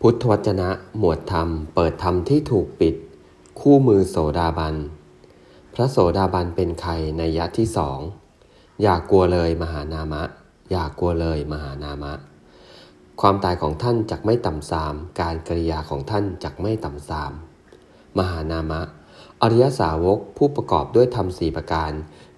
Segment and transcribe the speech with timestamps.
[0.00, 2.94] พุทธวจนะหมวดธรรม เปิดธรรมที่ถูกปิด
[3.60, 4.74] คู่มือโสดาบัน
[5.74, 7.98] พระโสดาบันเป็นใครในยะที่สอง
[8.82, 10.22] อย่ากลัวเลยมหานามะ
[10.70, 12.12] อย่ากลัวเลยมหานามะ
[13.20, 17.32] ความตายของท่านจักไม่ต่ำสาม การกริยาของท่านจักไม่ต่ำสาม
[18.18, 18.80] มหานามะ
[19.42, 21.92] อริยสาวกผู้ประกอบด้วยธรรมสี่ประการ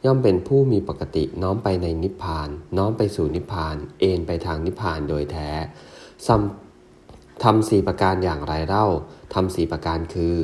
[0.05, 5.51] ย่อมเป็นผู้มีปกติน้อมไปในนิพพาน น้อมไปสู่นิพพาน เอนไปทางนิพพานโดยแท้
[6.27, 6.43] ซัม
[7.45, 8.87] ทำสี่ประการอย่างไรเล่า
[9.35, 10.35] ทำสี่ประการคือ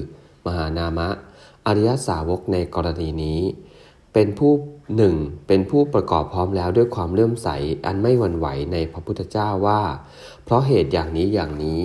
[0.46, 1.08] มหานามะ
[1.66, 3.40] อริยสาวกในกรณีนี้
[4.12, 4.52] เป็นผู้
[4.96, 5.14] หนึ่ง
[5.46, 7.48] เป็นผู้ประกอบพร้อมแล้วด้วยความเลื่อมใส
[7.86, 9.82] อันไม่หวั่นไหวในพระพุทธเจ้าว่า
[10.44, 11.80] เพราะเหตุอย่างนี้อย่างนี้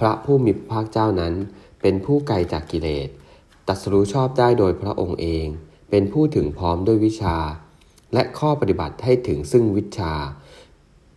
[0.00, 1.34] พระผู้มีพระภาคเจ้านั้น
[1.82, 3.08] เป็นผู้ไกลจากกิเลส
[3.68, 5.46] ตัดสรู้ชอบได้โดยพระองค์เอง
[5.90, 7.36] เป็นผู้ถึงพร้อมด้วยวิชา
[8.14, 10.12] และข้อปฏิบัติให้ถึงซึ่งวิชา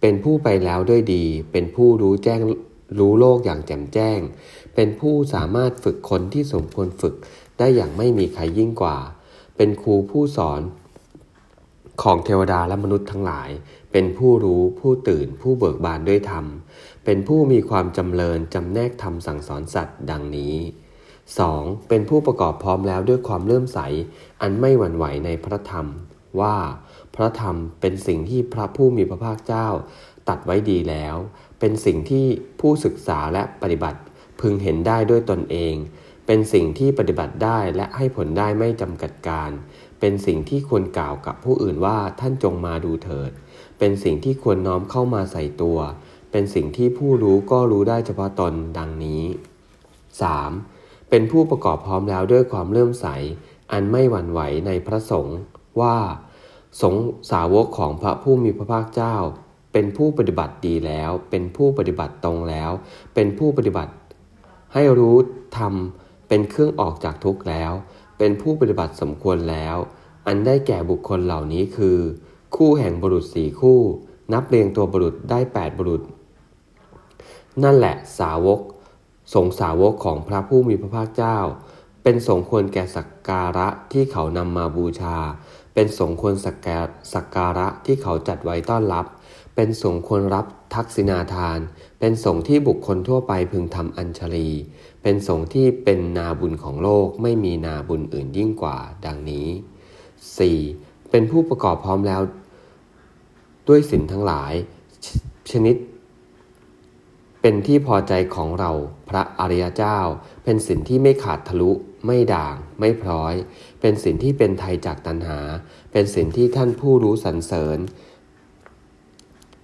[0.01, 2.39] เป็นผู้ไปแล้วด้วยดี เป็นผู้รู้แจ้ง
[2.97, 4.19] รู้โลกอย่างแจ่มแจ้ง
[4.75, 7.15] เป็นผู้สามารถฝึกคนที่สมควรฝึก
[7.57, 8.97] ได้อย่างไม่มีใครยิ่งกว่า
[9.57, 10.61] เป็นครูผู้สอน
[12.03, 13.49] ของเทวดาและมนุษย์ทั้งหลาย
[13.91, 16.45] เป็นผู้รู้ผู้ตื่นผู้เบิกบานด้วยธรรม
[17.05, 20.55] เป็นผู้มีความจำเริญจำแนกธรรมสั่งสอนสัตว์ดังนี้
[21.23, 21.87] 2.
[21.89, 23.79] เป็นผู้ประกอบพร้อมแล้วด้วยความเลื่อมใส
[24.41, 25.87] อันไม่หวั่นไหวในพระธรรม
[26.39, 26.55] ว่า
[27.15, 29.67] พระธรรมเป็นสิ่งที่พระผู้มีพระภาคเจ้า
[30.29, 31.15] ตัดไว้ดีแล้ว
[31.59, 32.25] เป็นสิ่งที่
[32.59, 33.99] ผู้ศึกษาและปฏิบัติ
[34.41, 35.75] พึงเห็นได้ด้วยตนเอง
[36.25, 39.51] เป็นสิ่งที่ปฏิบัติได้และให้ผลได้ไม่จำกัดการ
[39.99, 43.31] เป็นสิ่งที่ควรกล่าวกับผู้อื่นว่าท่านจงมาดูเถิด
[43.79, 45.79] เป็นสิ่งที่ควรน้อมเข้ามาใส่ตัว
[46.31, 49.23] เป็นสิ่งที่ผู้รู้ก็รู้ได้เฉพาะตนดังนี้
[50.15, 51.09] 3.
[51.09, 53.07] เป็นผู้ประกอบพร้อมแล้วด้วยความเลื่อมใส
[53.71, 55.37] อันไม่หวั่นไหวในพระสงฆ์
[55.81, 55.97] ว่า
[56.81, 56.95] สง
[57.31, 59.15] สาวกของพระผู้มีพระภาคเจ้า
[59.73, 62.71] เป็นผู้ปฏิบัติดีแล้ว เป็นผู้ปฏิบัติตรงแล้ว
[63.13, 63.93] เป็นผู้ปฏิบัติ
[64.73, 65.15] ให้รู้
[65.57, 67.71] ทำเป็นเครื่องออกจากทุกข์แล้ว
[68.17, 69.77] เป็นผู้ปฏิบัติสมควรแล้ว
[70.27, 71.97] อันได้แก่บุคคลเหล่านี้คือ
[72.55, 73.79] คู่แห่งบุรุษสี่คู่
[74.33, 76.01] นับเรียงตัวบุรุษได้แปดบุรุษ
[77.63, 78.59] นั่นแหละสาวก
[79.33, 81.37] สงสาวกของพระผู้มีพระภาคเจ้า
[82.07, 85.17] เป็นสงควรแก่สักการะที่เขานำมาบูชา
[85.73, 89.05] เป็นสงควรสักการะที่เขาจัดไว้ต้อนรับ
[89.55, 90.45] เป็นสงควรรับ
[90.75, 91.59] ทักษิณาทาน
[91.99, 94.49] เป็นสงที่บุคคลทั่วไปพึงทำอัญชลี
[95.03, 99.47] เป็นสงที่เป็นนาบุญของโลกไม่มีนาบุญอื่นยิ่งกว่าดังนี้
[100.29, 101.11] 4.
[101.11, 102.21] เป็นผู้ประกอบพร้อมแล้ว
[103.67, 104.53] ด้วยสินทั้งหลาย
[105.51, 105.75] ชนิด
[107.47, 108.71] เป็นที่พอใจของเรา
[109.09, 109.99] พระอริยเจ้า
[110.43, 111.71] เป็นสินที่ไม่ขาดทะลุ
[112.05, 113.33] ไม่ด่าง ไม่พร้อย
[113.81, 115.39] เป็นสินที่เป็นไทยจากตัณหา
[115.91, 117.79] เป็นสินที่ท่านผู้รู้สรรเสริญ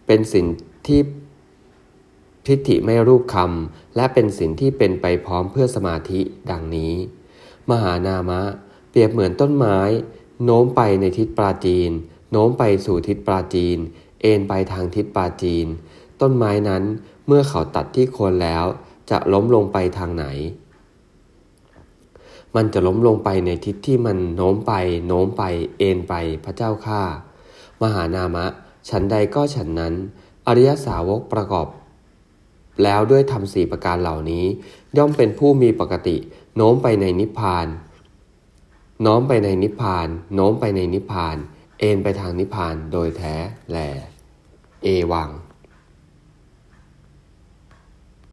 [0.07, 0.45] เป็นสิ่ง
[0.87, 1.01] ที่
[2.47, 6.21] ทิฏฐิไม่รูปคำและเป็นสิ่งที่เป็นไปพร้อมเพื่อสมาธิ
[6.51, 6.93] ดังนี้
[7.69, 8.41] มหานามะ
[8.89, 9.79] เปรียบเหมือนต้นไม้
[10.45, 11.91] โน้มไปในทิศปราจีน
[12.31, 13.77] โน้มไปสู่ทิศปราจีน
[14.21, 15.67] เอ็นไปทางทิศปราจีน
[16.21, 16.83] ต้นไม้นั้น
[17.27, 18.65] เมื่อเขาตัดที่โคนแล้ว
[19.11, 20.25] จะล้มลงไปทางไหน
[22.55, 24.73] มันจะล้มลงไปในทิศที่มันโน้มไป
[25.07, 25.43] โน้มไป
[25.77, 26.13] เอ็นไป
[26.45, 27.01] พระเจ้าข้า
[27.81, 28.45] มหานามะ
[28.89, 29.93] ฉันใดก็ฉันนั้น
[30.47, 31.67] อริยสาวกประกอบ
[32.83, 34.45] แล้วด้วยธรรมสี่ประการเหล่านี้
[34.97, 36.17] ย่อมเป็นผู้มีปกติ
[36.55, 37.67] โน้มไปในนิพพาน
[39.05, 41.37] น้อมไปในนิพพาน โน้มไปในนิพพาน
[41.79, 43.35] เอ็นไปทางนิพพานโดยแท้
[43.71, 43.77] แล
[44.83, 45.29] เอวัง